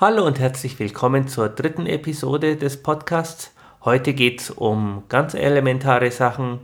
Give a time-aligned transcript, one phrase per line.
[0.00, 3.52] Hallo und herzlich willkommen zur dritten Episode des Podcasts.
[3.84, 6.60] Heute geht es um ganz elementare Sachen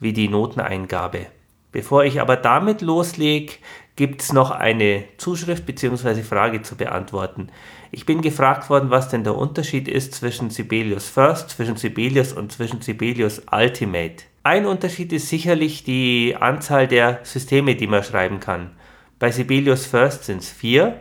[0.00, 1.26] wie die Noteneingabe.
[1.70, 3.52] Bevor ich aber damit loslege,
[3.96, 6.22] gibt es noch eine Zuschrift bzw.
[6.22, 7.48] Frage zu beantworten.
[7.90, 12.52] Ich bin gefragt worden, was denn der Unterschied ist zwischen Sibelius First, zwischen Sibelius und
[12.52, 14.24] zwischen Sibelius Ultimate.
[14.44, 18.70] Ein Unterschied ist sicherlich die Anzahl der Systeme, die man schreiben kann.
[19.18, 21.00] Bei Sibelius First sind es vier,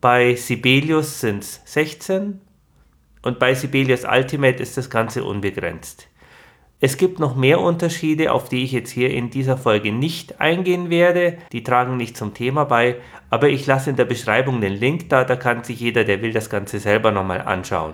[0.00, 2.40] bei Sibelius sind es 16
[3.22, 6.08] und bei Sibelius Ultimate ist das Ganze unbegrenzt.
[6.82, 10.88] Es gibt noch mehr Unterschiede, auf die ich jetzt hier in dieser Folge nicht eingehen
[10.88, 11.36] werde.
[11.52, 12.96] Die tragen nicht zum Thema bei,
[13.28, 16.32] aber ich lasse in der Beschreibung den Link da, da kann sich jeder, der will,
[16.32, 17.92] das Ganze selber nochmal anschauen.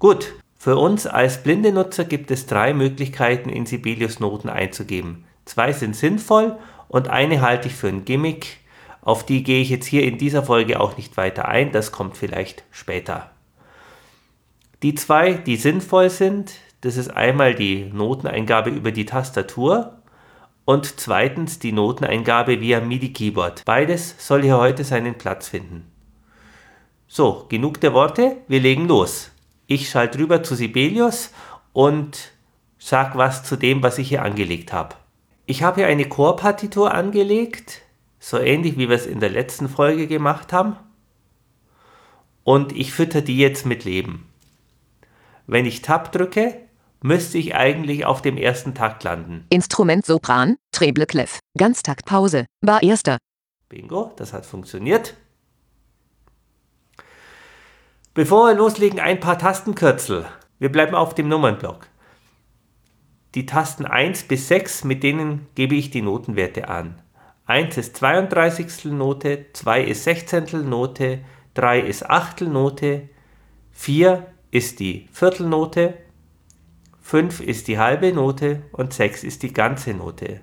[0.00, 5.24] Gut, für uns als blinde Nutzer gibt es drei Möglichkeiten, in Sibelius Noten einzugeben.
[5.44, 8.58] Zwei sind sinnvoll und eine halte ich für ein Gimmick,
[9.02, 12.16] auf die gehe ich jetzt hier in dieser Folge auch nicht weiter ein, das kommt
[12.16, 13.30] vielleicht später.
[14.82, 19.98] Die zwei, die sinnvoll sind, das ist einmal die Noteneingabe über die Tastatur
[20.64, 23.64] und zweitens die Noteneingabe via MIDI-Keyboard.
[23.64, 25.90] Beides soll hier heute seinen Platz finden.
[27.08, 29.30] So, genug der Worte, wir legen los.
[29.66, 31.30] Ich schalte rüber zu Sibelius
[31.72, 32.32] und
[32.78, 34.96] sag was zu dem, was ich hier angelegt habe.
[35.46, 37.81] Ich habe hier eine Chorpartitur angelegt,
[38.22, 40.76] so ähnlich wie wir es in der letzten Folge gemacht haben.
[42.44, 44.28] Und ich fütter die jetzt mit Leben.
[45.48, 46.54] Wenn ich Tab drücke,
[47.02, 49.44] müsste ich eigentlich auf dem ersten Takt landen.
[49.50, 53.18] Instrument Sopran, Treble Clef, Ganztaktpause, Bar erster.
[53.68, 55.16] Bingo, das hat funktioniert.
[58.14, 60.26] Bevor wir loslegen, ein paar Tastenkürzel.
[60.60, 61.88] Wir bleiben auf dem Nummernblock.
[63.34, 67.01] Die Tasten 1 bis 6, mit denen gebe ich die Notenwerte an.
[67.52, 68.86] 1 ist 32.
[68.86, 70.70] Note, 2 ist 16.
[70.70, 71.18] Note,
[71.52, 73.10] 3 ist Achtelnote,
[73.72, 75.98] 4 ist die Viertelnote,
[77.02, 80.40] 5 ist die halbe Note und 6 ist die ganze Note.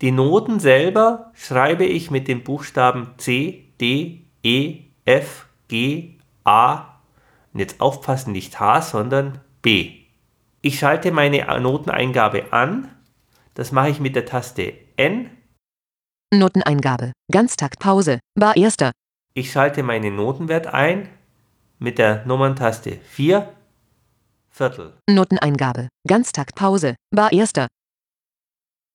[0.00, 6.14] Die Noten selber schreibe ich mit den Buchstaben C, D, E, F, G,
[6.44, 7.00] A
[7.52, 9.90] und jetzt aufpassen, nicht H, sondern B.
[10.62, 12.91] Ich schalte meine Noteneingabe an
[13.54, 15.30] das mache ich mit der Taste N.
[16.32, 17.12] Noteneingabe.
[17.30, 18.20] Ganztaktpause.
[18.34, 18.92] Bar erster.
[19.34, 21.08] Ich schalte meinen Notenwert ein
[21.78, 23.54] mit der Nummerntaste 4.
[24.48, 24.98] Viertel.
[25.08, 25.88] Noteneingabe.
[26.06, 26.96] Ganztaktpause.
[27.10, 27.68] Bar erster.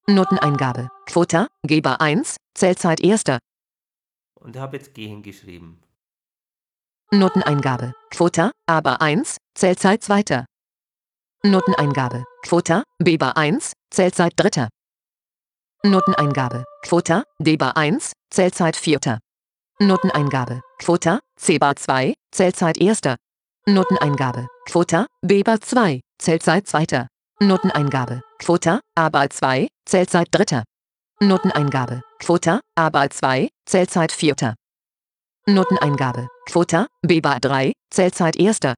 [0.07, 0.89] Noteneingabe.
[1.05, 1.47] Quota.
[1.63, 2.37] Geber 1.
[2.55, 3.39] Zählzeit erster.
[4.39, 5.83] Und habe jetzt G hingeschrieben.
[7.11, 7.93] Noteneingabe.
[8.11, 8.51] Quota.
[8.67, 9.37] Aber 1.
[9.55, 10.45] Zählzeit zweiter.
[11.43, 12.23] Noteneingabe.
[12.47, 14.69] Quota, B-Bar 1, Zählzeit dritter.
[15.83, 16.63] Noteneingabe.
[16.87, 19.19] Quota, D-Bar 1, Zählzeit vierter.
[19.79, 20.61] Noteneingabe.
[20.83, 23.15] Quota, C-Bar 2, Zählzeit erster.
[23.67, 24.47] Noteneingabe.
[24.65, 27.07] Quota, B-Bar 2, Zählzeit zweiter.
[27.39, 28.21] Noteneingabe.
[28.43, 30.63] Quota, A-Bar 2, Zählzeit dritter.
[31.19, 32.01] Noteneingabe.
[32.19, 34.55] Quota, A-Bar 2, Zählzeit vierter.
[35.45, 36.27] Noteneingabe.
[36.51, 38.73] Quota, B-Bar 3, Zählzeit erster.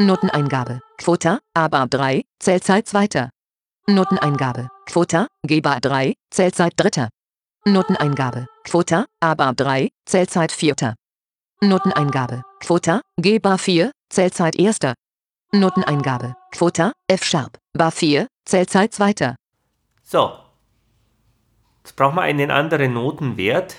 [0.00, 0.80] Noteneingabe.
[0.96, 3.28] Quota, A-Bar 3, Zählzeit zweiter.
[3.86, 4.70] Noteneingabe.
[4.86, 7.10] Quota, G-Bar 3, Zählzeit dritter.
[7.66, 8.46] Noteneingabe.
[8.64, 10.94] Quota, A-Bar 3, Zählzeit vierter.
[11.60, 12.44] Noteneingabe.
[12.60, 14.94] Quota, G-Bar 4, Zählzeit erster.
[15.52, 16.34] Noteneingabe.
[16.50, 19.36] Quota, F-Sharp, Bar 4, Zählzeit zweiter.
[20.02, 20.32] So.
[21.84, 23.76] Jetzt brauchen wir einen anderen Notenwert.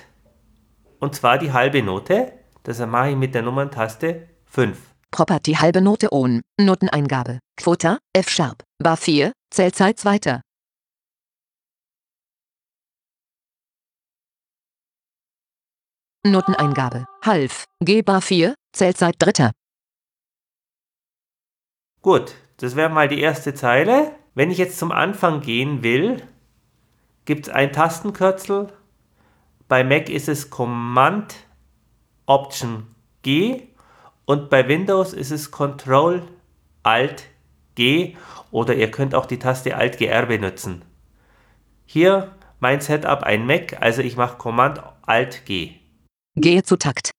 [0.99, 2.33] Und zwar die halbe Note.
[2.61, 4.90] Das mache ich mit der Nummerntaste 5.
[5.11, 10.41] Property halbe Note on, Noteneingabe, Quota, F-Sharp, Bar 4, Zählzeit zweiter.
[16.25, 19.51] Noteneingabe, Half, G Bar 4, Zählzeit dritter.
[22.01, 24.15] Gut, das wäre mal die erste Zeile.
[24.33, 26.25] Wenn ich jetzt zum Anfang gehen will,
[27.25, 28.71] gibt es ein Tastenkürzel.
[29.67, 31.35] Bei Mac ist es Command
[32.27, 33.70] Option G
[34.31, 36.25] und bei Windows ist es Control
[36.83, 37.25] Alt
[37.75, 38.15] G
[38.49, 40.85] oder ihr könnt auch die Taste Alt GR benutzen.
[41.85, 45.75] Hier mein Setup ein Mac, also ich mache Command Alt G.
[46.37, 47.11] Gehe zu Takt.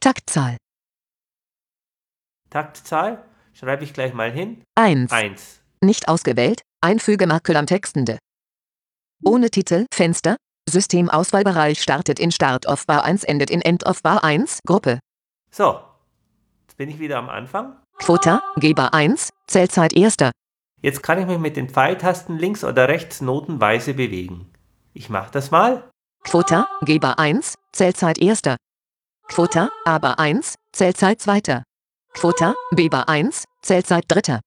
[0.00, 0.56] Taktzahl.
[2.50, 4.64] Taktzahl schreibe ich gleich mal hin.
[4.74, 5.12] 1.
[5.12, 5.60] 1.
[5.80, 6.62] Nicht ausgewählt.
[6.80, 8.18] Einfüge Makel am Textende.
[9.24, 10.36] Ohne Titel, Fenster.
[10.68, 14.98] Systemauswahlbereich startet in Start of Bar 1, endet in End of Bar 1, Gruppe.
[15.50, 15.87] So,
[16.78, 17.76] bin ich wieder am Anfang.
[17.98, 20.30] Quota, Geber 1, Zählzeit erster.
[20.80, 24.50] Jetzt kann ich mich mit den Pfeiltasten links oder rechts notenweise bewegen.
[24.94, 25.90] Ich mache das mal.
[26.24, 28.42] Quota, Geber 1, Zählzeit 1.
[29.26, 31.62] Quota, Aber 1, Zählzeit 2.
[32.14, 34.40] Quota, Beber 1, Zählzeit 3.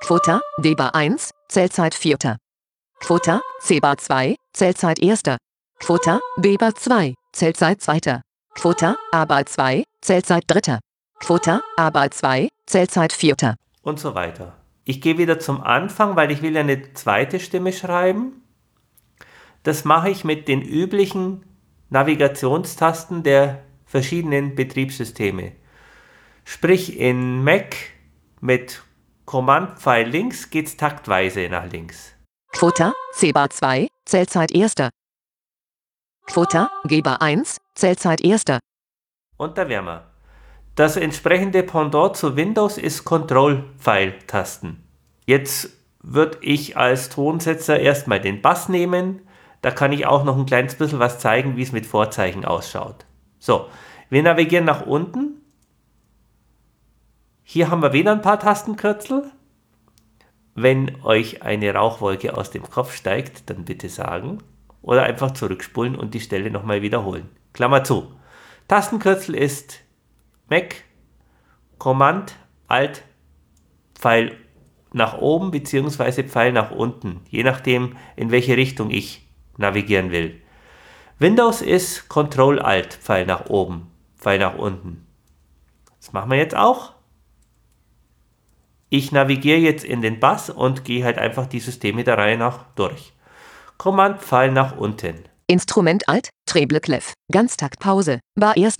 [0.00, 2.36] Quota, Deber 1, Zählzeit 4.
[3.00, 5.22] Quota, Cbar 2, Zählzeit 1.
[5.80, 8.20] Quota, Beber 2, Zählzeit 2.
[8.54, 10.78] Quota, Aber 2, Zählzeit 3.
[11.20, 13.56] Quota, Aber 2, Zählzeit 4.
[13.82, 14.56] Und so weiter.
[14.84, 18.42] Ich gehe wieder zum Anfang, weil ich will ja eine zweite Stimme schreiben.
[19.62, 21.44] Das mache ich mit den üblichen
[21.90, 25.52] Navigationstasten der verschiedenen Betriebssysteme.
[26.44, 27.76] Sprich in Mac
[28.40, 28.82] mit
[29.26, 32.14] Command-Pfeil links geht es taktweise nach links.
[32.52, 34.74] Quota, Cbar 2, Zählzeit 1.
[36.26, 38.44] Quota, Geber 1, Zählzeit 1.
[39.36, 40.07] Und da wären wir.
[40.78, 44.80] Das entsprechende Pendant zu Windows ist Control-Pfeil-Tasten.
[45.26, 45.70] Jetzt
[46.04, 49.22] würde ich als Tonsetzer erstmal den Bass nehmen.
[49.60, 53.06] Da kann ich auch noch ein kleines bisschen was zeigen, wie es mit Vorzeichen ausschaut.
[53.40, 53.66] So,
[54.08, 55.42] wir navigieren nach unten.
[57.42, 59.32] Hier haben wir wieder ein paar Tastenkürzel.
[60.54, 64.38] Wenn euch eine Rauchwolke aus dem Kopf steigt, dann bitte sagen.
[64.82, 67.28] Oder einfach zurückspulen und die Stelle nochmal wiederholen.
[67.52, 68.12] Klammer zu.
[68.68, 69.87] Tastenkürzel ist
[70.48, 70.76] Mac,
[71.78, 72.36] Command,
[72.66, 73.02] Alt,
[73.94, 74.36] Pfeil
[74.92, 76.22] nach oben bzw.
[76.22, 80.40] Pfeil nach unten, je nachdem in welche Richtung ich navigieren will.
[81.18, 85.06] Windows ist Control Alt, Pfeil nach oben, Pfeil nach unten.
[86.00, 86.94] Das machen wir jetzt auch.
[88.88, 92.64] Ich navigiere jetzt in den Bass und gehe halt einfach die Systeme der Reihe nach
[92.74, 93.12] durch.
[93.76, 95.24] Command Pfeil nach unten.
[95.46, 98.76] Instrument Alt, Treble Clef, Ganztakt Pause, Bar 1.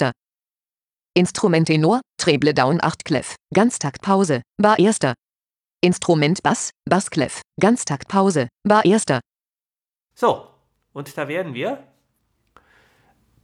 [1.14, 4.98] Instrument Tenor, Treble Down 8 Clef, Ganztakt Pause, Bar 1.
[5.80, 9.04] Instrument Bass, Bass Clef, Ganztakt Pause, Bar 1.
[10.14, 10.48] So,
[10.92, 11.84] und da werden wir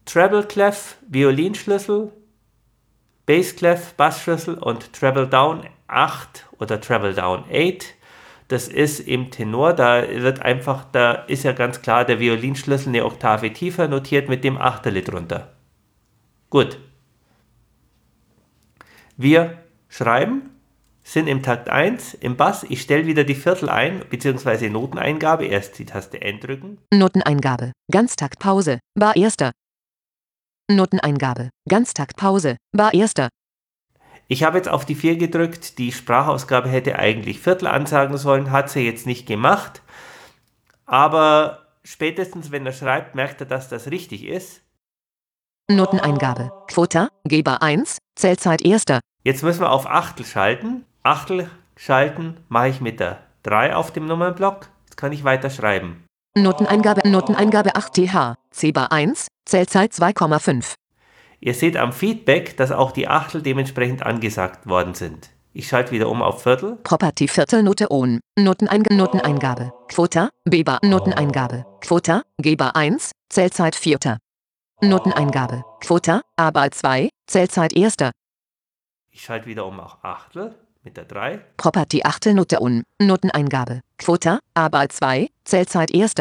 [0.04, 2.12] Treble Clef, Violinschlüssel,
[3.26, 7.94] Bass Clef, Bassschlüssel und Treble Down 8 oder Treble Down 8.
[8.48, 13.04] Das ist im Tenor, da wird einfach, da ist ja ganz klar der Violinschlüssel eine
[13.04, 15.54] Oktave tiefer notiert mit dem Achterle drunter.
[16.50, 16.78] Gut.
[19.16, 19.58] Wir
[19.88, 20.50] schreiben,
[21.04, 22.64] sind im Takt 1 im Bass.
[22.68, 25.44] Ich stelle wieder die Viertel ein, beziehungsweise Noteneingabe.
[25.46, 26.78] Erst die Taste N drücken.
[26.92, 29.36] Noteneingabe, Ganztakt Pause, Bar 1.
[30.68, 33.12] Noteneingabe, Ganztakt Pause, Bar 1.
[34.26, 35.78] Ich habe jetzt auf die 4 gedrückt.
[35.78, 39.82] Die Sprachausgabe hätte eigentlich Viertel ansagen sollen, hat sie jetzt nicht gemacht.
[40.86, 44.63] Aber spätestens, wenn er schreibt, merkt er, dass das richtig ist.
[45.70, 48.84] Noteneingabe, Quota, Geber 1, Zählzeit 1.
[49.22, 50.84] Jetzt müssen wir auf Achtel schalten.
[51.02, 54.68] Achtel schalten mache ich mit der 3 auf dem Nummernblock.
[54.84, 56.04] Jetzt kann ich weiter schreiben.
[56.36, 60.74] Noteneingabe, Noteneingabe 8 TH, C-Bar 1, Zählzeit 2,5.
[61.40, 65.30] Ihr seht am Feedback, dass auch die Achtel dementsprechend angesagt worden sind.
[65.54, 66.76] Ich schalte wieder um auf Viertel.
[66.82, 68.20] Property Viertelnote ON.
[68.38, 69.72] Noteneingabe, Noteneingabe.
[69.88, 71.64] Quota, B-Bar, Noteneingabe.
[71.80, 74.18] Quota, G-Bar 1, Zählzeit 4.
[74.80, 75.64] Noteneingabe.
[75.80, 77.96] Quota, A-Bar 2, Zählzeit 1.
[79.10, 81.38] Ich schalte wieder um auf Achtel mit der 3.
[81.56, 82.82] Property Achtelnote ON.
[83.00, 83.80] Noteneingabe.
[83.98, 86.14] Quota, A-Bar 2, Zählzeit 1.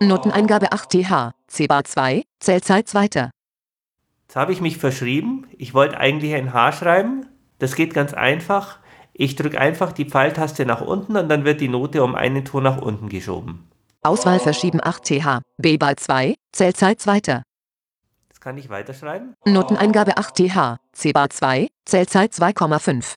[0.00, 3.02] Noteneingabe 8 TH, C-Bar 2, Zählzeit 2.
[3.04, 5.46] Jetzt habe ich mich verschrieben.
[5.56, 7.26] Ich wollte eigentlich ein H schreiben.
[7.58, 8.78] Das geht ganz einfach.
[9.12, 12.64] Ich drücke einfach die Pfeiltaste nach unten und dann wird die Note um einen Ton
[12.64, 13.68] nach unten geschoben.
[14.02, 17.42] Auswahl verschieben 8 TH, B-Bar 2, Zählzeit 2.
[18.38, 19.34] Jetzt kann ich weiterschreiben.
[19.46, 23.14] Noteneingabe 8 TH, C-Bar 2, Zählzeit 2,5.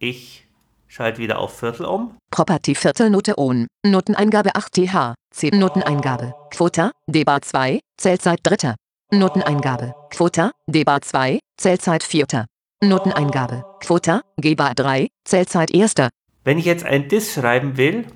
[0.00, 0.48] Ich
[0.88, 2.18] schalte wieder auf Viertel um.
[2.32, 3.68] Property Viertelnote ON.
[3.86, 5.50] Noteneingabe 8 TH, C.
[5.52, 6.34] Noteneingabe.
[6.50, 8.74] Quota, D-Bar 2, Zählzeit 3.
[9.12, 9.94] Noteneingabe.
[10.10, 12.46] Quota, D-Bar 2, Zählzeit 4.
[12.82, 13.64] Noteneingabe.
[13.78, 15.94] Quota, G-Bar 3, Zählzeit 1.
[16.42, 18.08] Wenn ich jetzt ein Dis schreiben will,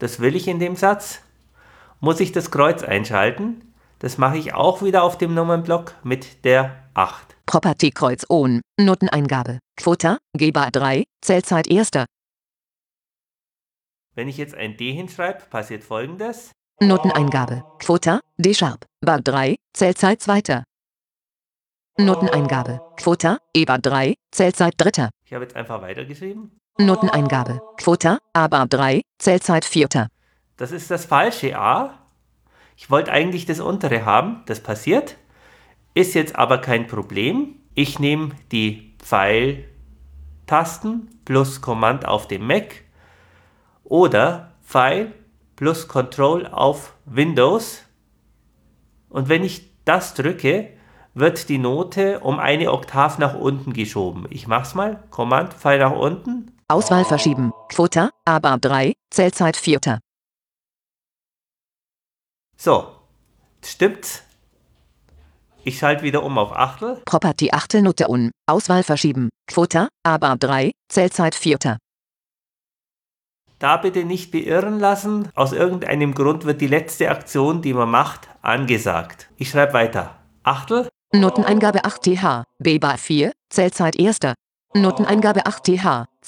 [0.00, 1.20] das will ich in dem Satz,
[2.00, 3.62] muss ich das Kreuz einschalten.
[3.98, 7.36] Das mache ich auch wieder auf dem Nummernblock mit der 8.
[7.46, 8.60] Property Kreuz ON.
[8.78, 9.58] Noteneingabe.
[9.76, 11.90] Quota, G-Bar 3, Zählzeit 1.
[14.14, 16.52] Wenn ich jetzt ein D hinschreibe, passiert folgendes.
[16.80, 17.64] Noteneingabe.
[17.80, 20.62] Quota, D-Sharp, Bar 3, Zählzeit 2.
[21.98, 22.80] Noteneingabe.
[22.96, 25.08] Quota, E-Bar 3, Zählzeit 3.
[25.24, 26.56] Ich habe jetzt einfach weitergeschrieben.
[26.78, 27.60] Noteneingabe.
[27.76, 30.08] Quota, A-Bar 3, Zählzeit 4.
[30.56, 31.97] Das ist das falsche A.
[32.80, 34.44] Ich wollte eigentlich das untere haben.
[34.46, 35.16] Das passiert.
[35.94, 37.56] Ist jetzt aber kein Problem.
[37.74, 42.84] Ich nehme die Pfeiltasten plus Command auf dem Mac
[43.82, 45.12] oder Pfeil
[45.56, 47.82] plus Control auf Windows.
[49.08, 50.68] Und wenn ich das drücke,
[51.14, 54.26] wird die Note um eine Oktav nach unten geschoben.
[54.30, 55.02] Ich mach's mal.
[55.10, 56.52] Command, Pfeil nach unten.
[56.68, 57.50] Auswahl verschieben.
[57.70, 59.98] Quota, ABAP 3, Zählzeit 4.
[62.60, 62.88] So,
[63.64, 64.24] stimmt's?
[65.62, 67.00] Ich schalte wieder um auf Achtel.
[67.04, 68.32] Property Achtelnote un.
[68.48, 69.28] Auswahl verschieben.
[69.46, 71.78] Quota, ABAP 3, Zählzeit 4.
[73.60, 75.28] Da bitte nicht beirren lassen.
[75.36, 79.28] Aus irgendeinem Grund wird die letzte Aktion, die man macht, angesagt.
[79.36, 80.16] Ich schreibe weiter.
[80.42, 80.88] Achtel.
[81.14, 84.18] Noteneingabe 8 TH, B bar 4, Zählzeit 1.
[84.74, 85.64] Noteneingabe 8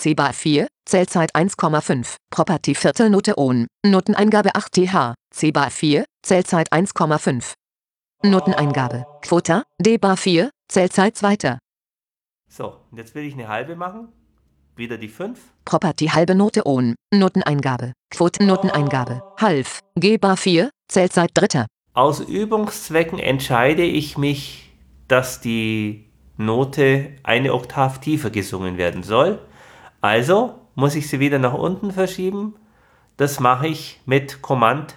[0.01, 2.17] C bar 4, Zählzeit 1,5.
[2.31, 3.67] Property Viertelnote on.
[3.85, 7.53] Noteneingabe 8 TH, C bar 4, Zählzeit 1,5.
[8.23, 9.05] Noteneingabe.
[9.21, 11.59] Quota, D bar 4, Zählzeit 2.
[12.49, 14.09] So, und jetzt will ich eine halbe machen.
[14.75, 15.39] Wieder die 5.
[15.67, 16.95] Property halbe Note on.
[17.13, 17.93] Noteneingabe.
[18.11, 19.23] Quote Noteneingabe.
[19.39, 19.81] Half.
[19.97, 21.67] G bar 4, Zählzeit 3.
[21.93, 24.71] Aus Übungszwecken entscheide ich mich,
[25.09, 29.47] dass die Note eine Oktav tiefer gesungen werden soll.
[30.01, 32.55] Also muss ich sie wieder nach unten verschieben.
[33.17, 34.95] Das mache ich mit Command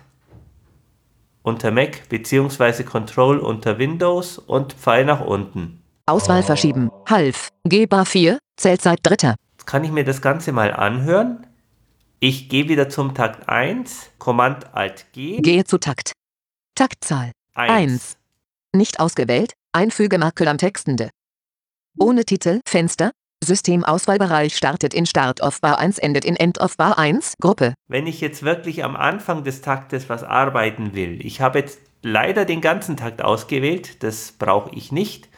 [1.41, 2.83] unter Mac bzw.
[2.83, 5.83] Control unter Windows und Pfeil nach unten.
[6.05, 6.89] Auswahl verschieben.
[7.07, 7.49] Half.
[7.65, 9.35] G bar 4, Zählzeit 3.
[9.51, 11.45] Jetzt kann ich mir das Ganze mal anhören.
[12.19, 15.41] Ich gehe wieder zum Takt 1, Command Alt G.
[15.41, 16.13] Gehe zu Takt.
[16.75, 17.31] Taktzahl.
[17.55, 17.71] 1.
[17.71, 18.17] 1.
[18.73, 19.53] Nicht ausgewählt.
[19.73, 21.09] Einfügemakel am Textende.
[21.99, 22.61] Ohne Titel.
[22.65, 23.11] Fenster.
[23.43, 27.35] Systemauswahlbereich startet in Start of Bar 1, endet in End of Bar 1.
[27.39, 27.73] Gruppe.
[27.87, 32.45] Wenn ich jetzt wirklich am Anfang des Taktes was arbeiten will, ich habe jetzt leider
[32.45, 35.29] den ganzen Takt ausgewählt, das brauche ich nicht,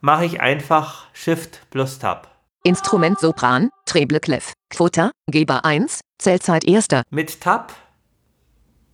[0.00, 2.30] mache ich einfach Shift plus Tab.
[2.64, 3.70] Instrument Sopran.
[3.86, 4.52] Treble Clef.
[4.70, 5.12] Quota.
[5.30, 6.00] G bar 1.
[6.18, 6.88] Zählzeit 1.
[7.10, 7.72] Mit Tab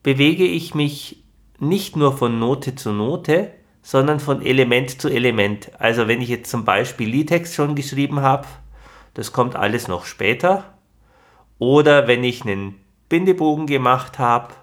[0.02, 1.24] bewege ich mich
[1.58, 5.70] nicht nur von Note zu Note, sondern von Element zu Element.
[5.78, 8.46] Also wenn ich jetzt zum Beispiel Liedtext schon geschrieben habe,
[9.14, 10.64] das kommt alles noch später.
[11.58, 14.54] Oder wenn ich einen Bindebogen gemacht habe,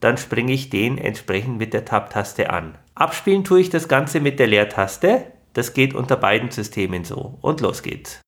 [0.00, 2.78] dann springe ich den entsprechend mit der Tab-Taste an.
[2.94, 5.32] Abspielen tue ich das Ganze mit der Leertaste.
[5.54, 7.38] Das geht unter beiden Systemen so.
[7.40, 8.20] Und los geht's.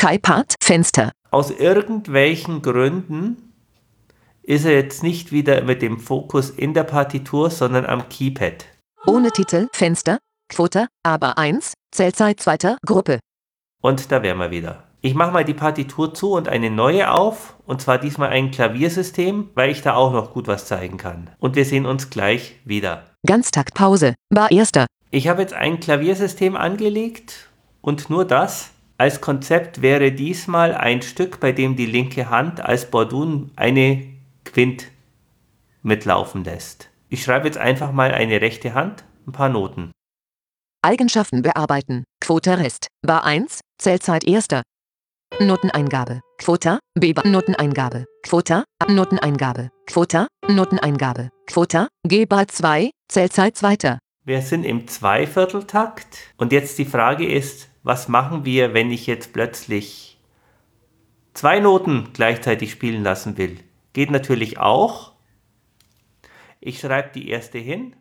[0.00, 0.54] Kai-Part.
[0.62, 1.12] Fenster.
[1.30, 3.52] Aus irgendwelchen Gründen
[4.42, 8.64] ist er jetzt nicht wieder mit dem Fokus in der Partitur, sondern am Keypad.
[9.06, 9.68] Ohne Titel.
[9.74, 10.16] Fenster.
[10.48, 10.86] Quota.
[11.02, 11.74] Aber 1.
[11.94, 12.76] Zählzeit 2.
[12.86, 13.20] Gruppe.
[13.82, 14.84] Und da wären wir wieder.
[15.02, 17.58] Ich mache mal die Partitur zu und eine neue auf.
[17.66, 21.28] Und zwar diesmal ein Klaviersystem, weil ich da auch noch gut was zeigen kann.
[21.40, 23.04] Und wir sehen uns gleich wieder.
[23.26, 24.14] Ganztaktpause.
[24.30, 24.70] Bar 1.
[25.10, 27.50] Ich habe jetzt ein Klaviersystem angelegt
[27.82, 28.70] und nur das.
[29.00, 34.06] Als Konzept wäre diesmal ein Stück, bei dem die linke Hand als Bordun eine
[34.44, 34.88] Quint
[35.82, 36.90] mitlaufen lässt.
[37.08, 39.90] Ich schreibe jetzt einfach mal eine rechte Hand, ein paar Noten.
[40.82, 42.04] Eigenschaften bearbeiten.
[42.20, 42.88] Quota Rest.
[43.00, 43.60] Bar 1.
[43.78, 44.48] Zählzeit 1.
[45.38, 46.20] Noteneingabe.
[46.36, 46.78] Quota.
[46.94, 48.04] B Noteneingabe.
[48.22, 48.64] Quota.
[48.80, 49.70] A Noteneingabe.
[49.86, 50.28] Quota.
[50.46, 51.30] Noteneingabe.
[51.46, 51.88] Quota.
[52.06, 52.90] G bar 2.
[53.08, 53.96] Zählzeit 2.
[54.26, 59.32] Wir sind im Zweivierteltakt und jetzt die Frage ist, was machen wir, wenn ich jetzt
[59.32, 60.18] plötzlich
[61.34, 63.58] zwei Noten gleichzeitig spielen lassen will?
[63.92, 65.12] Geht natürlich auch.
[66.60, 67.96] Ich schreibe die erste hin.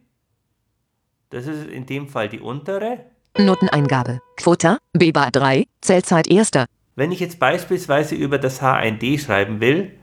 [1.30, 3.06] Das ist in dem Fall die untere.
[3.38, 4.22] Noteneingabe.
[4.38, 4.80] Quota.
[4.94, 5.66] B bar 3.
[5.82, 6.52] Zählzeit 1.
[6.96, 9.98] Wenn ich jetzt beispielsweise über das H ein D schreiben will,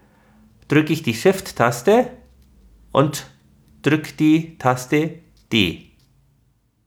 [0.68, 2.10] drücke ich die Shift-Taste
[2.92, 3.26] und
[3.82, 5.18] drücke die Taste
[5.52, 5.90] D.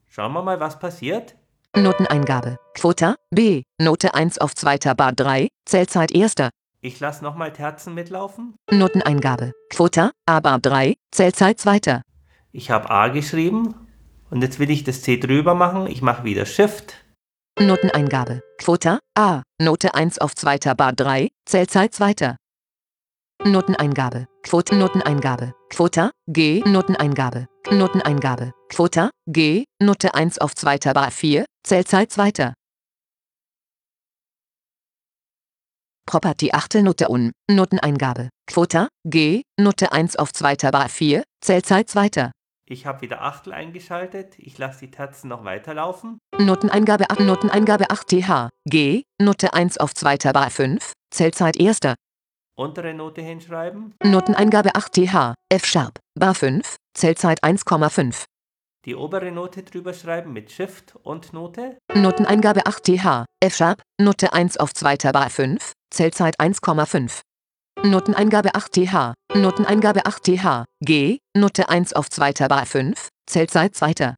[0.08, 1.36] Schauen wir mal, was passiert.
[1.80, 2.58] Noteneingabe.
[2.78, 3.16] Quota.
[3.34, 3.64] B.
[3.80, 4.94] Note 1 auf 2.
[4.96, 5.48] Bar 3.
[5.66, 6.50] Zählzeit 1.
[6.82, 8.56] Ich lasse nochmal Terzen mitlaufen.
[8.70, 9.54] Noteneingabe.
[9.70, 10.12] Quota.
[10.26, 10.96] A Bar 3.
[11.12, 12.02] Zählzeit 2.
[12.52, 13.76] Ich habe A geschrieben
[14.30, 15.88] und jetzt will ich das C drüber machen.
[15.88, 16.96] Ich mache wieder Shift.
[17.60, 18.42] Noteneingabe.
[18.58, 19.00] Quota.
[19.18, 19.44] A.
[19.62, 20.58] Note 1 auf 2.
[20.76, 21.30] Bar 3.
[21.46, 22.36] Zählzeit 2.
[23.46, 24.28] Noteneingabe.
[24.44, 25.54] Quote Noteneingabe.
[25.70, 26.12] Quota.
[26.28, 26.62] G.
[26.66, 27.48] Noteneingabe.
[27.72, 28.52] Noteneingabe.
[28.70, 29.12] Quota.
[29.28, 29.64] G.
[29.82, 30.78] Note 1 auf 2.
[30.94, 31.46] Bar 4.
[31.64, 32.54] Zählzeit 2.
[36.06, 37.32] Property Achtelnote un.
[37.52, 38.30] Noteneingabe.
[38.48, 38.88] Quota.
[39.06, 39.44] G.
[39.60, 40.56] Note 1 auf 2.
[40.72, 41.24] Bar 4.
[41.42, 42.32] Zählzeit 2.
[42.66, 44.36] Ich habe wieder Achtel eingeschaltet.
[44.38, 46.18] Ich lasse die Terzen noch weiterlaufen.
[46.38, 48.50] Noteneingabe 8 Noteneingabe 8 TH.
[48.66, 49.04] G.
[49.22, 50.18] Note 1 auf 2.
[50.34, 50.94] Bar 5.
[51.12, 51.80] Zählzeit 1.
[52.56, 53.94] Untere Note hinschreiben.
[54.04, 55.36] Noteneingabe 8 TH.
[55.50, 56.00] F Sharp.
[56.18, 56.78] Bar 5.
[56.96, 58.26] Zählzeit 1,5.
[58.86, 61.78] Die obere Note drüber schreiben mit Shift und Note.
[61.94, 67.22] Noteneingabe 8 TH, F-Sharp, Note 1 auf 2 Bar 5, Zählzeit 1,5.
[67.84, 74.16] Noteneingabe 8 TH, Noteneingabe 8 TH, G, Note 1 auf 2 Bar 5, Zählzeit 2.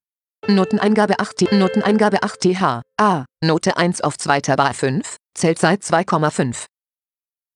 [0.47, 6.65] Noteneingabe 8 T, Noteneingabe 8 TH, A, Note 1 auf 2 Bar 5, Zählzeit 2,5.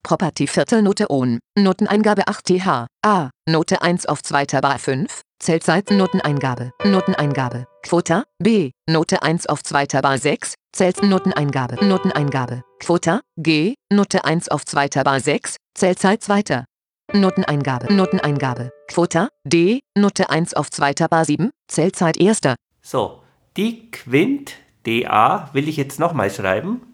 [0.05, 6.73] Property Viertelnote ON, Noteneingabe 8 TH, A, Note 1 auf 2 Bar 5, Zählzeit Noteneingabe,
[6.83, 14.23] Noteneingabe, Quota, B, Note 1 auf 2 Bar 6, Zählt Noteneingabe, Noteneingabe, Quota, G, Note
[14.23, 16.65] 1 auf 2 Bar 6, Zählzeit 2.
[17.11, 22.41] Noteneingabe, Noteneingabe, Quota, D, Note 1 auf 2 Bar 7, Zählzeit 1.
[22.83, 23.23] So,
[23.57, 24.53] die Quint
[24.85, 26.93] DA will ich jetzt nochmal schreiben.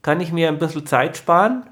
[0.00, 1.68] Kann ich mir ein bisschen Zeit sparen?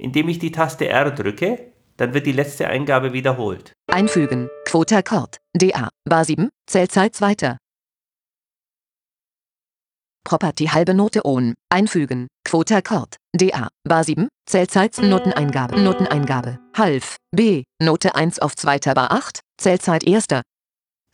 [0.00, 3.74] Indem ich die Taste R drücke, dann wird die letzte Eingabe wiederholt.
[3.86, 7.58] Einfügen, Quota Chord, DA, Bar 7, Zählzeit 2.
[10.24, 17.64] Property halbe Note ON, einfügen, Quota Chord, DA, Bar 7, Zählzeit Noteneingabe, Noteneingabe, Half, B,
[17.82, 20.26] Note 1 auf 2 Bar 8, Zählzeit 1.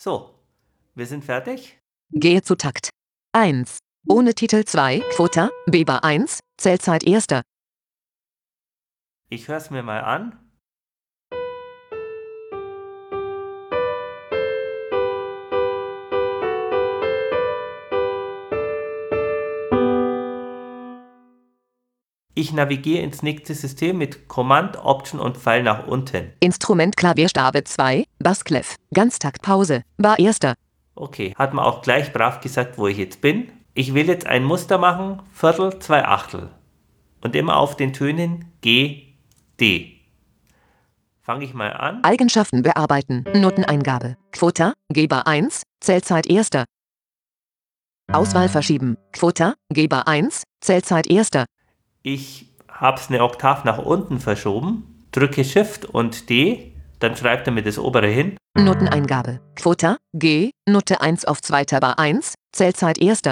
[0.01, 0.31] So,
[0.95, 1.81] wir sind fertig.
[2.13, 2.91] Gehe zu Takt.
[3.33, 3.79] 1.
[4.09, 7.27] Ohne Titel 2, Quota, B Bar 1, Zählzeit 1.
[9.37, 10.33] Ich höre es mir mal an.
[22.35, 26.33] Ich navigiere ins nächste System mit Command, Option und Pfeil nach unten.
[26.41, 30.39] Instrument Klavierstabe 2, Basskleff, Ganztakt Pause, Bar 1.
[30.95, 33.53] Okay, hat man auch gleich brav gesagt, wo ich jetzt bin.
[33.75, 36.49] Ich will jetzt ein Muster machen, Viertel, zwei Achtel.
[37.21, 39.06] Und immer auf den Tönen G,
[39.61, 40.01] D.
[41.23, 42.05] Fange ich mal an.
[42.05, 46.51] Eigenschaften bearbeiten, Noteneingabe, Quota, Geber 1, Zählzeit 1.
[48.13, 51.31] Auswahl verschieben, Quota, Geber 1, Zählzeit 1.
[52.03, 57.53] Ich habe es eine Oktav nach unten verschoben, drücke Shift und D, dann schreibt er
[57.53, 58.37] mir das obere hin.
[58.57, 63.23] Noteneingabe, Quota, G, Note 1 auf 2 Bar 1, Zählzeit 1.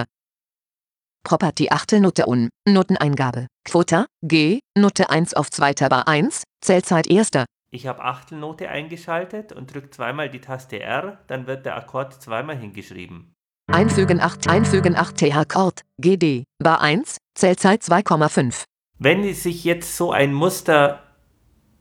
[1.25, 7.31] Property Achtelnote Un, Noteneingabe, Quota, G, Note 1 auf 2 Bar 1, Zählzeit 1.
[7.71, 12.57] Ich habe Achtelnote eingeschaltet und drücke zweimal die Taste R, dann wird der Akkord zweimal
[12.59, 13.33] hingeschrieben.
[13.73, 18.65] Einfügen 8, einfügen 8 TH Chord, GD, Bar 1, Zählzeit 2,5.
[18.99, 21.01] Wenn sich jetzt so ein Muster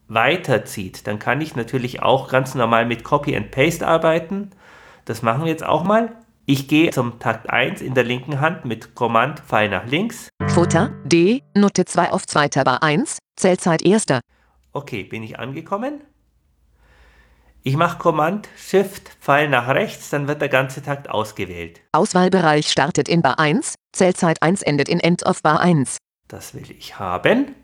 [0.08, 4.52] weiterzieht, dann kann ich natürlich auch ganz normal mit Copy and Paste arbeiten.
[5.04, 6.16] Das machen wir jetzt auch mal.
[6.46, 10.28] Ich gehe zum Takt 1 in der linken Hand mit Command Pfeil nach links.
[10.48, 14.08] Quota, D, Note 2 auf 2 Bar 1, Zählzeit 1.
[14.74, 16.02] Okay, bin ich angekommen?
[17.62, 21.80] Ich mache Command Shift Pfeil nach rechts, dann wird der ganze Takt ausgewählt.
[21.94, 25.96] Auswahlbereich startet in Bar 1, Zählzeit 1 endet in End of Bar 1.
[26.28, 27.56] Das will ich haben.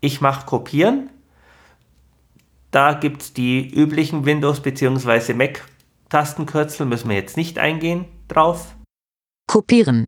[0.00, 1.10] Ich mache Kopieren.
[2.70, 5.34] Da gibt es die üblichen Windows- bzw.
[6.10, 8.74] Mac-Tastenkürzel, müssen wir jetzt nicht eingehen drauf.
[9.46, 10.06] Kopieren.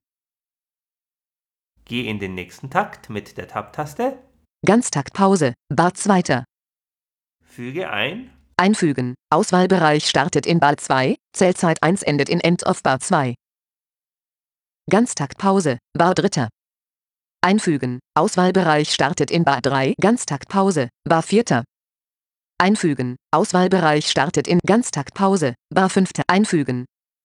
[1.85, 4.19] Gehe in den nächsten Takt mit der Tab-Taste.
[4.65, 6.45] Ganztaktpause, Bar 2.
[7.45, 8.31] Füge ein.
[8.57, 9.15] Einfügen.
[9.31, 13.35] Auswahlbereich startet in Bar 2, Zählzeit 1 endet in End of Bar 2.
[14.91, 16.49] Ganztaktpause, Bar 3.
[17.43, 18.01] Einfügen.
[18.17, 21.65] Auswahlbereich startet in Bar 3, Ganztaktpause, Bar 4.
[22.61, 23.17] Einfügen.
[23.33, 26.11] Auswahlbereich startet in Ganztaktpause, Bar 5.
[26.27, 26.85] Einfügen.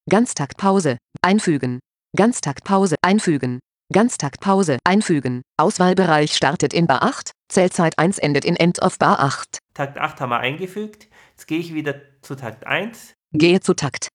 [0.09, 1.79] Ganztaktpause, einfügen.
[2.15, 3.59] Ganztaktpause, einfügen.
[3.91, 5.41] Ganztaktpause, einfügen.
[5.57, 9.59] Auswahlbereich startet in Bar 8, Zählzeit 1 endet in End of Bar 8.
[9.73, 11.09] Takt 8 haben wir eingefügt.
[11.31, 13.13] Jetzt gehe ich wieder zu Takt 1.
[13.33, 14.07] Gehe zu Takt.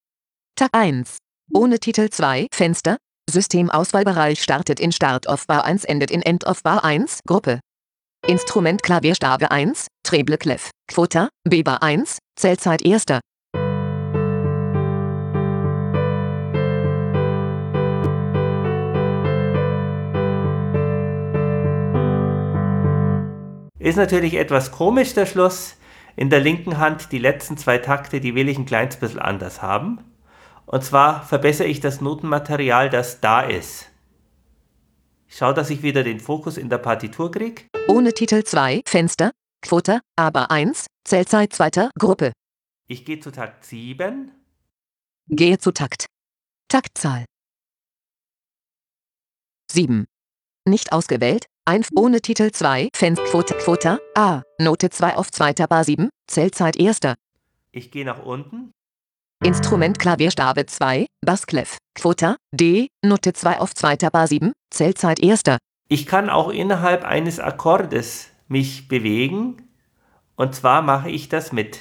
[0.56, 1.18] Takt 1.
[1.52, 2.96] Ohne Titel 2, Fenster.
[3.30, 7.61] Systemauswahlbereich startet in Start of Bar 1 endet in End of Bar 1, Gruppe.
[8.30, 13.06] Instrument Klavierstabe 1, Treble Clef, Quota, B Bar 1, Zählzeit 1.
[23.80, 25.76] Ist natürlich etwas komisch der Schluss.
[26.14, 29.60] In der linken Hand die letzten zwei Takte, die will ich ein kleines bisschen anders
[29.60, 29.98] haben.
[30.66, 33.89] Und zwar verbessere ich das Notenmaterial, das da ist.
[35.30, 37.62] Ich schaue, dass ich wieder den Fokus in der Partitur kriege.
[37.86, 39.30] Ohne Titel 2, Fenster,
[39.62, 41.90] Quota, aber 1, Zählzeit 2.
[41.96, 42.32] Gruppe.
[42.88, 44.32] Ich gehe zu Takt 7.
[45.28, 46.06] Gehe zu Takt.
[46.68, 47.26] Taktzahl.
[49.70, 50.06] 7.
[50.66, 55.52] Nicht ausgewählt, ein ohne Titel 2, Fenster, Quota, Quota, A, Note 2 auf 2.
[55.68, 56.98] Bar 7, Zählzeit 1.
[57.70, 58.72] Ich gehe nach unten.
[59.42, 63.96] Instrument Klavierstabe 2, Bassclef, Quota, D, Note 2 auf 2.
[64.12, 65.42] Bar 7, Zählzeit 1.
[65.88, 69.62] Ich kann auch innerhalb eines Akkordes mich bewegen.
[70.37, 71.81] Und zwar mache ich das mit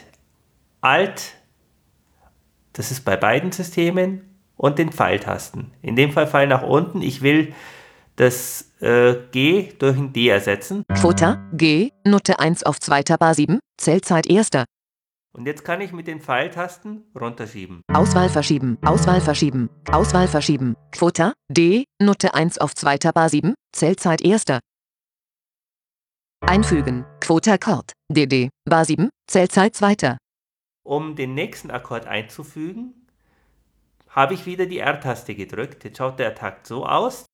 [0.79, 1.33] Alt,
[2.71, 5.71] das ist bei beiden Systemen, und den Pfeiltasten.
[5.81, 7.01] In dem Fall Pfeil nach unten.
[7.01, 7.53] Ich will
[8.15, 10.83] das äh, G durch ein D ersetzen.
[10.93, 13.03] Quota, G, Note 1 auf 2.
[13.17, 14.49] Bar 7, Zählzeit 1.
[15.39, 17.81] Und jetzt kann ich mit den Pfeiltasten runterschieben.
[17.87, 20.75] Auswahl verschieben, Auswahl verschieben, Auswahl verschieben.
[20.91, 22.97] Quota, D, Note 1 auf 2.
[23.13, 24.59] Bar 7, Zählzeit 1.
[26.41, 30.17] Einfügen, Quota Akkord, DD, Bar 7, Zählzeit 2.
[30.83, 33.07] Um den nächsten Akkord einzufügen,
[34.09, 35.85] habe ich wieder die R-Taste gedrückt.
[35.85, 37.25] Jetzt schaut der Takt so aus.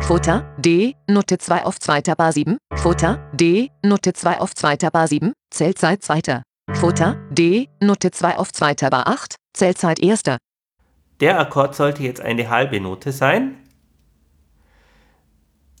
[0.00, 2.00] Quota, D, Note 2 auf 2.
[2.16, 4.78] Bar 7, Quota, D, Note 2 auf 2.
[4.90, 6.42] Bar 7, Zählzeit 2.
[6.84, 8.74] Quota, D, Note 2 auf 2.
[8.90, 10.22] Bar 8, Zählzeit 1.
[11.20, 13.56] Der Akkord sollte jetzt eine halbe Note sein.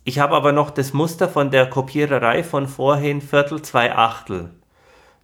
[0.04, 4.54] Ich habe aber noch das Muster von der Kopiererei von vorhin Viertel, zwei Achtel.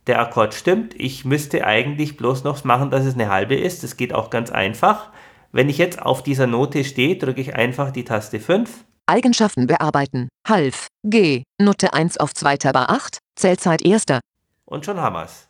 [0.06, 3.82] Der Akkord stimmt, ich müsste eigentlich bloß noch machen, dass es eine halbe ist.
[3.82, 5.08] Das geht auch ganz einfach.
[5.50, 8.84] Wenn ich jetzt auf dieser Note stehe, drücke ich einfach die Taste 5.
[9.06, 12.56] Eigenschaften bearbeiten, Half, G, Note 1 auf 2.
[12.72, 14.04] Bar 8, Zählzeit 1.
[14.66, 15.49] Und schon haben wir's.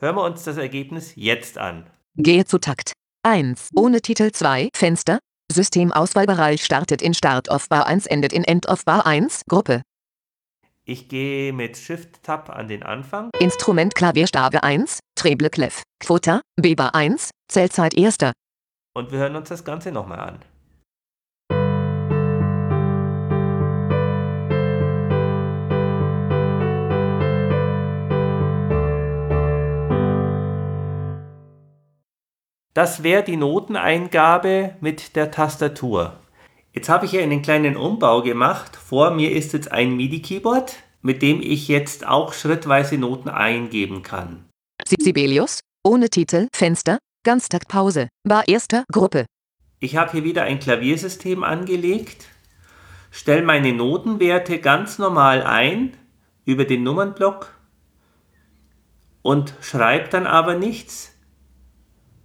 [0.00, 1.90] Hören wir uns das Ergebnis jetzt an.
[2.16, 2.92] Gehe zu Takt
[3.24, 5.18] 1, ohne Titel 2, Fenster,
[5.50, 9.82] Systemauswahlbereich startet in Start of Bar 1, endet in End of Bar 1, Gruppe.
[10.84, 13.30] Ich gehe mit Shift-Tab an den Anfang.
[13.40, 18.18] Instrument Klavierstabe 1, Treble Clef, Quota, B Bar 1, Zählzeit 1.
[18.94, 20.38] Und wir hören uns das Ganze nochmal an.
[32.74, 36.20] Das wäre die Noteneingabe mit der Tastatur.
[36.72, 38.76] Jetzt habe ich hier einen kleinen Umbau gemacht.
[38.76, 44.44] Vor mir ist jetzt ein MIDI-Keyboard, mit dem ich jetzt auch schrittweise Noten eingeben kann.
[44.86, 48.68] Sibelius, ohne Titel, Fenster, Ganztaktpause, Bar 1.
[48.92, 49.26] Gruppe.
[49.80, 52.26] Ich habe hier wieder ein Klaviersystem angelegt,
[53.10, 55.96] stelle meine Notenwerte ganz normal ein
[56.44, 57.54] über den Nummernblock
[59.22, 61.14] und schreibe dann aber nichts,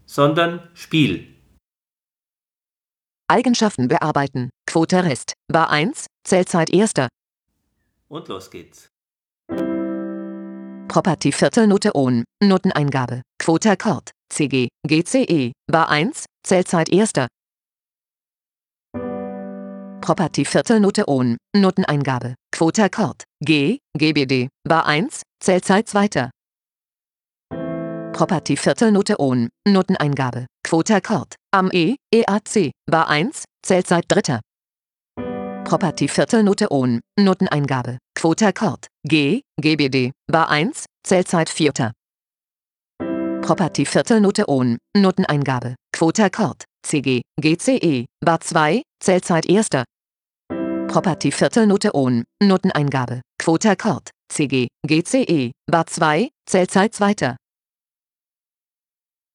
[0.05, 1.27] sondern Spiel.
[3.27, 7.07] Eigenschaften bearbeiten, Quota Rest, Bar 1, Zählzeit 1.
[8.09, 8.89] Und los geht's.
[10.87, 17.27] Property Viertelnote On, Noteneingabe, Quota Akkord, CG, GCE, Bar 1, Zählzeit 1.
[20.01, 26.29] Property Viertelnote On, Noteneingabe, Quota Akkord, G, GBD, Bar 1, Zählzeit 2.
[28.13, 34.39] Property Viertelnote On, Noteneingabe, Quota Akkord, am E, EAC, Bar 1, Zählzeit 3.
[35.65, 41.91] Property Viertelnote On, Noteneingabe, Quota Akkord, G, GBD, Bar 1, Zählzeit 4.
[43.41, 49.84] Property Viertelnote On, Noteneingabe, Quota Akkord, CG, GCE, Bar 2, Zählzeit 1.
[50.88, 57.36] Property Viertelnote On, Noteneingabe, Quota Akkord, CG, GCE, Bar 2, Zählzeit 2.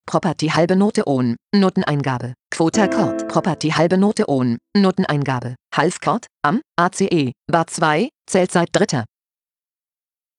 [0.09, 7.33] Property halbe Note On, Noteneingabe, Quota Akkord, Property halbe Note On, Noteneingabe, Halfchord, am, ACE,
[7.53, 9.05] Bar 2, Zählzeit 3.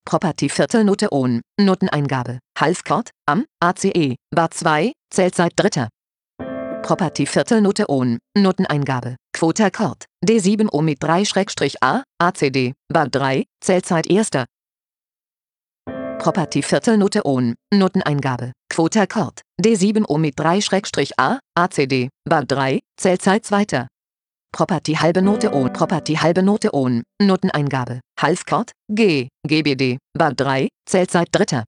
[0.05, 5.88] Property Viertelnote On, Noteneingabe, Halfchord, am, ACE, Bar 2, Zählzeit 3.
[6.82, 14.45] Property Viertelnote On, Noteneingabe, Quota Akkord, D7 O mit 3-A, ACD, Bar 3, Zählzeit 1.
[16.19, 23.88] Property Viertelnote On, Noteneingabe, Quota Akkord, D7 O mit 3-A, ACD, Bar 3, Zählzeit 2.
[24.51, 31.29] Property halbe Note On, Property halbe Note On, Noteneingabe, Halfchord, G, GBD, Bar 3, Zählzeit
[31.32, 31.63] 3.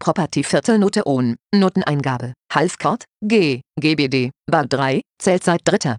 [0.00, 5.96] Property Viertelnote On, Noteneingabe, Halfchord, G, GBD, Bar 3, Zählzeit 3.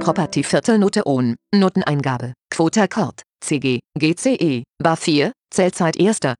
[0.00, 6.34] Property Viertelnote On, Noteneingabe, Quota Akkord, CG, GCE, Bar 4, Zählzeit 1.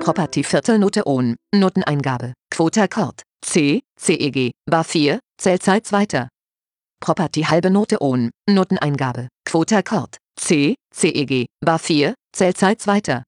[0.00, 6.28] Property Viertelnote On, Noteneingabe, Quota Akkord, C, CEG, Bar 4, Zählzeit 2.
[7.00, 13.22] Property halbe Note On, Noteneingabe, Quota Akkord, C, CEG, Bar 4, Zählzeit 2.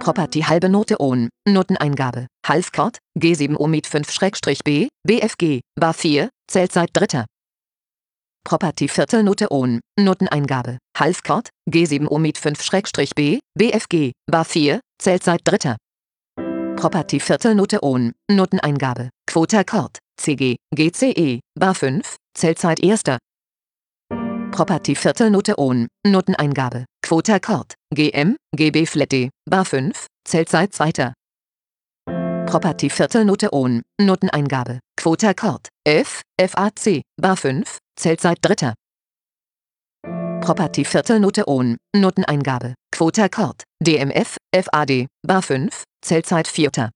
[0.00, 7.24] Property halbe Note On, Noteneingabe, Halfchord, G7 O mit 5-B, BFG, Bar 4, Zählzeit 3.
[8.44, 15.76] Property Viertelnote On, Noteneingabe, Halfchord, G7 O mit 5-B, BFG, Bar 4, Zählzeit 3.
[16.76, 23.16] Property Viertelnote ON, Noteneingabe, Quota Akkord, CG, GCE, Bar 5, Zählzeit 1.
[24.50, 31.14] Property Viertelnote ON, Noteneingabe, Quota Akkord, GM, GB Flat D, Bar 5, Zählzeit 2.
[32.46, 38.74] Property Viertelnote ON, Noteneingabe, Quota Akkord, F, FAC, Bar 5, Zählzeit 3.
[40.40, 46.90] Property Viertelnote ON, Noteneingabe, Quota Akkord, DMF, FAD, Bar 5, Zählzeit 4.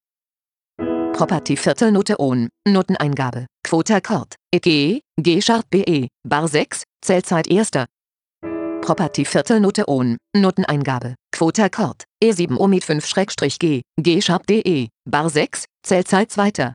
[1.13, 7.87] Property Viertelnote ON, Noteneingabe, Quota Akkord, EG, G-Sharp BE, Bar 6, Zählzeit 1.
[8.83, 16.73] Property Viertelnote ON, Noteneingabe, Quota Akkord, E7 Omid 5-G, G-Sharp DE, Bar 6, Zählzeit 2.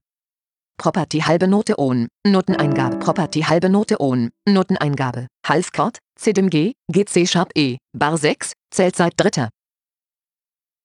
[0.83, 7.77] Property halbe Note ON, Noteneingabe, Property halbe Note ON, Noteneingabe, Halfchord, CDMG, GC Sharp E,
[7.97, 9.47] Bar 6, Zählzeit 3.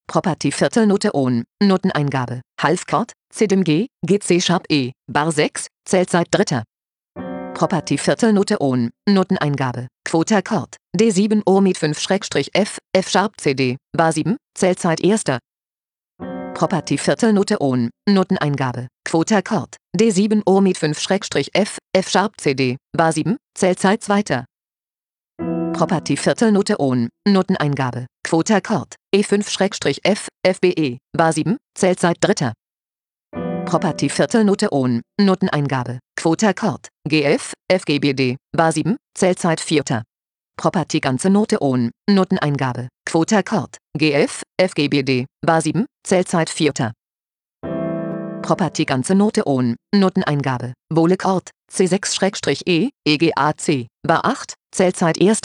[0.07, 6.63] Property Viertelnote ON, Noteneingabe, Halfchord, CDMG, GC Sharp E, Bar 6, Zählzeit 3.
[7.55, 13.09] Property Viertelnote ON, Noteneingabe, Quota Akkord, D7 Omid 5-F, F.
[13.09, 15.39] Sharp CD, Bar 7, Zählzeit 1.
[16.55, 24.03] Property Viertelnote ON, Noteneingabe, Quota Akkord, D7 Omid 5-F, F Sharp CD, Bar 7, Zählzeit
[24.03, 24.45] 2.
[25.73, 32.53] Property Viertelnote ON, Noteneingabe, Quota Akkord, E5-F, FBE, Bar 7, Zählzeit 3.
[33.65, 40.03] Property Viertelnote ON, Noteneingabe, Quota Akkord, GF, FGBD, Bar 7, Zählzeit 4.
[40.59, 46.93] Property ganze Note ON, Noteneingabe, Quota Akkord, GF, FGBD, Bar 7, Zählzeit 4.
[48.49, 55.41] Property ganze Note ON, Noteneingabe, Wohlekord, C6-E, EGAC, Bar 8, Zählzeit 1.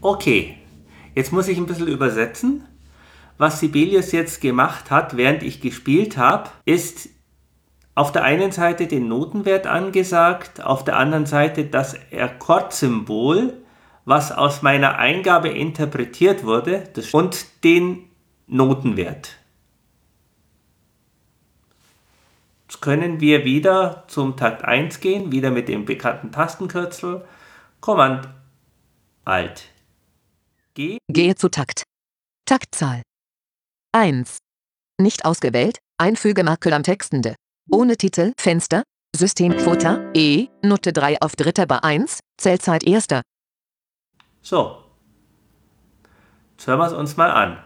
[0.00, 0.56] Okay,
[1.16, 2.64] jetzt muss ich ein bisschen übersetzen.
[3.38, 7.08] Was Sibelius jetzt gemacht hat, während ich gespielt habe, ist
[7.96, 13.54] auf der einen Seite den Notenwert angesagt, auf der anderen Seite das Akkordsymbol,
[14.04, 18.04] was aus meiner Eingabe interpretiert wurde, und den
[18.46, 19.30] Notenwert.
[19.30, 19.40] Jetzt
[22.78, 27.24] können wir wieder zum Takt 1 gehen, wieder mit dem bekannten Tastenkürzel.
[27.80, 28.28] Command
[29.24, 29.68] Alt
[30.74, 30.98] G.
[31.08, 31.82] Gehe zu Takt.
[32.46, 33.02] Taktzahl.
[33.92, 34.38] 1.
[35.00, 37.34] Nicht ausgewählt, Einfügemakel am Textende.
[37.70, 38.84] Ohne Titel, Fenster,
[39.16, 43.06] Systemquota, E, Note 3 auf dritter Bar 1, Zählzeit 1.
[44.42, 44.84] So.
[46.52, 47.64] Jetzt hören wir es uns mal an.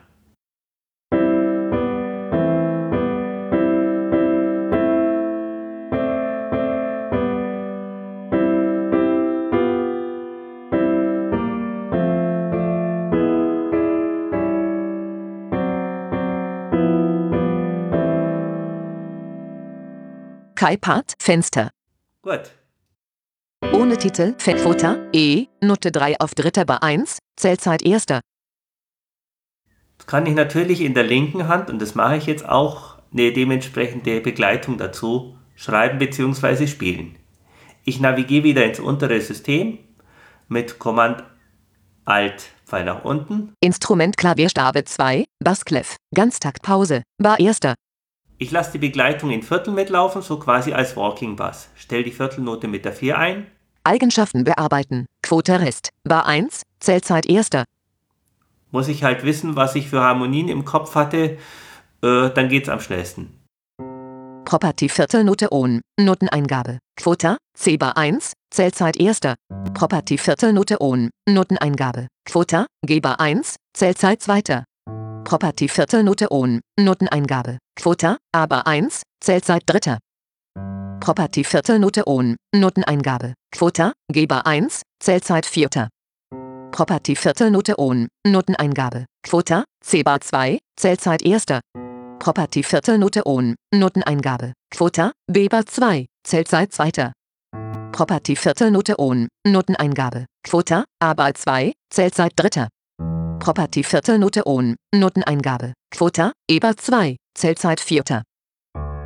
[20.65, 21.69] Kai-Part, Fenster.
[22.23, 22.51] Gut.
[23.75, 28.07] Ohne Titel, Fettquota, E, Note 3 auf dritter Bar 1, Zählzeit 1.
[28.09, 28.23] Jetzt
[30.07, 34.23] kann ich natürlich in der linken Hand, und das mache ich jetzt auch, eine dementsprechende
[34.23, 36.67] Begleitung dazu schreiben bzw.
[36.67, 37.19] spielen.
[37.85, 39.79] Ich navigiere wieder ins untere System
[40.49, 41.25] mit Command
[42.07, 43.53] Alt Pfeil nach unten.
[43.61, 47.61] Instrument Klavierstabe 2, Basskleff, Ganztaktpause, Bar 1.
[48.39, 51.69] Ich lasse die Begleitung in Viertel mitlaufen, so quasi als Walking Bass.
[51.77, 53.47] Stell die Viertelnote mit der 4 ein.
[53.85, 57.51] Eigenschaften bearbeiten, Quota Rest, Bar 1, Zählzeit 1.
[58.71, 61.39] Muss ich halt wissen, was ich für Harmonien im Kopf hatte,
[62.03, 63.39] äh, dann geht's am schnellsten.
[64.45, 69.21] Property Viertelnote ON, Noteneingabe, Quota, C Bar 1, Zählzeit 1.
[69.75, 74.65] Property Viertelnote ON, Noteneingabe, Quota, G Bar 1, Zählzeit 2.
[75.25, 79.97] Property Viertelnote ON, Noteneingabe, Quota, A Bar 1, Zählzeit 3.
[81.01, 85.89] Property Viertelnote ON, Noteneingabe, Quota, G Bar 1, Zählzeit 4.
[86.73, 91.61] Property Viertelnote ON, Noteneingabe, Quota, C Bar 2, Zählzeit 1.
[92.19, 97.13] Property Viertelnote ON, Noteneingabe, Quota, B Bar 2, Zählzeit 2.
[97.93, 102.69] Property Viertelnote ON, Noteneingabe, Quota, A Bar 2, Zählzeit 3.
[103.45, 108.23] Property Viertelnote ON, Noteneingabe, Quota, E Bar 2, Zählzeit 4.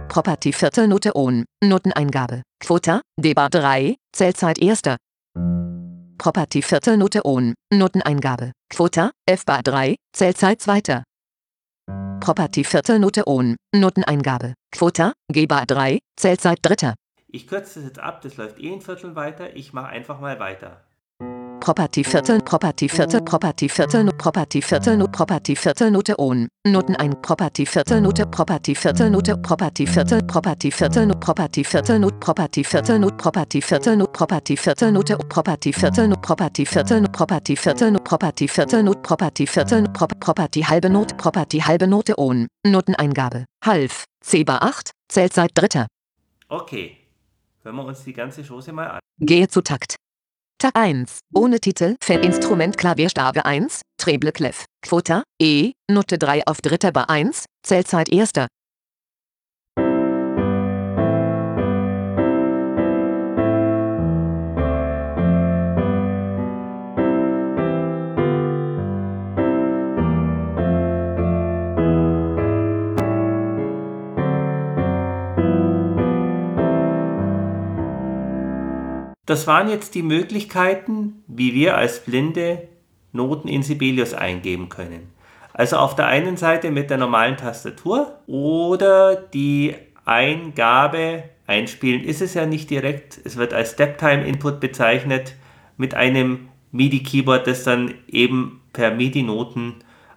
[0.07, 4.97] Property Viertelnote ON, Noteneingabe, Quota, D Bar 3, Zählzeit 1.
[6.19, 11.03] Property Viertelnote ON, Noteneingabe, Quota, F Bar 3, Zählzeit 2.
[12.21, 16.95] Property Viertelnote ON, Noteneingabe, Quota, G Bar 3, Zählzeit 3.
[17.27, 19.57] Ich kürze das jetzt ab, das läuft eh in Vierteln weiter.
[19.57, 20.85] Ich mache einfach mal weiter.
[21.69, 27.67] Property Viertel Property Viertel Property Viertel Property Viertel Property Viertel Note On Noten ein Property
[27.67, 32.99] Viertel Note Property Viertel Note Property Viertel Property Viertel Not Property Viertel Not Property Viertel
[32.99, 37.93] Not Property Viertel Not Property Viertel Note Property Viertel Not Property Viertel Not Property Viertel
[37.93, 44.05] Not Property Viertel Not Property Viertel Property halbe Not Property halbe Note On Noteneingabe Half
[44.23, 45.87] C bar 8 Zählzeit dritter
[46.49, 46.97] Okay,
[47.63, 49.01] hören wir uns die ganze Chose mal an.
[49.21, 49.97] Gehe zu Takt.
[50.61, 51.21] Takt 1.
[51.33, 51.95] Ohne Titel.
[52.09, 53.83] Instrument Klavierstabe 1.
[53.97, 54.65] Treble Clef.
[54.83, 55.23] Quota.
[55.41, 55.71] E.
[55.89, 57.45] Note 3 auf dritter Bar 1.
[57.65, 58.49] Zählzeit erster.
[79.29, 82.67] Das waren jetzt die Möglichkeiten, wie wir als Blinde
[83.13, 85.13] Noten in Sibelius eingeben können.
[85.53, 89.75] Also auf der einen Seite mit der normalen Tastatur oder die
[90.07, 93.21] Eingabe einspielen ist es ja nicht direkt.
[93.23, 95.35] Es wird als Step-Time-Input bezeichnet
[95.77, 99.75] mit einem MIDI-Keyboard, das dann eben per MIDI-Noten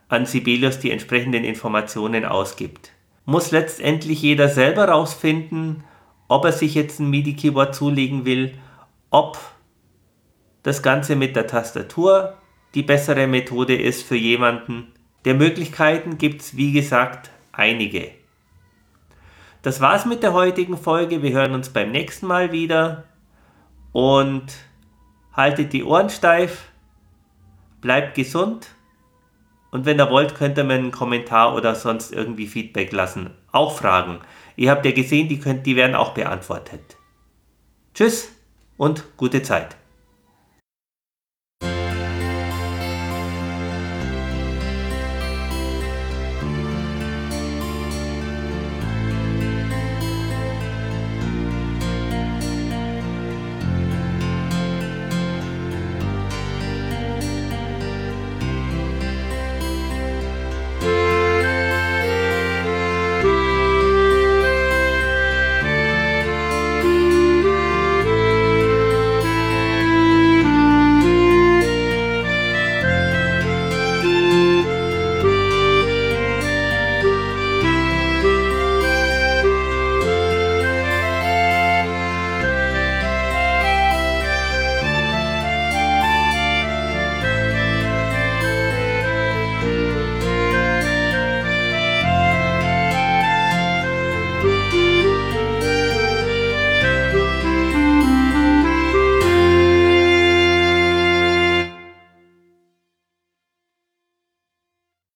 [0.08, 2.92] an Sibelius die entsprechenden Informationen ausgibt.
[3.26, 5.84] Muss letztendlich jeder selber rausfinden,
[6.30, 8.54] ob er sich jetzt ein MIDI-Keyboard zulegen will
[9.12, 9.38] ob
[10.64, 12.38] das Ganze mit der Tastatur
[12.74, 14.94] die bessere Methode ist für jemanden.
[15.26, 18.12] Der Möglichkeiten gibt es, wie gesagt, einige.
[19.62, 21.22] Das war's mit der heutigen Folge.
[21.22, 23.04] Wir hören uns beim nächsten Mal wieder.
[23.92, 24.46] Und
[25.34, 26.70] haltet die Ohren steif,
[27.82, 28.70] bleibt gesund.
[29.70, 33.32] Und wenn ihr wollt, könnt ihr mir einen Kommentar oder sonst irgendwie Feedback lassen.
[33.52, 34.20] Auch Fragen.
[34.56, 36.98] Ihr habt ja gesehen, die, könnt, die werden auch beantwortet.
[37.94, 38.41] Tschüss!
[38.82, 39.76] Und gute Zeit.